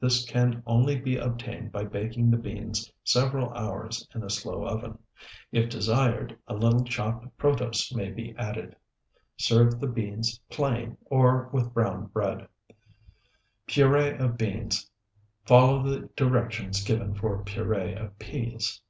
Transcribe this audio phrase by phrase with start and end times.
[0.00, 4.98] This can only be obtained by baking the beans several hours in a slow oven.
[5.52, 8.74] If desired, a little chopped protose may be added.
[9.36, 12.48] Serve the beans plain, or with brown bread.
[13.68, 14.90] PUREE OF BEANS
[15.46, 18.82] Follow the directions given for puree of peas.